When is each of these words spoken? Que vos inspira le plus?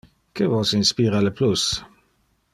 Que 0.39 0.47
vos 0.53 0.71
inspira 0.79 1.21
le 1.27 1.33
plus? 1.41 1.67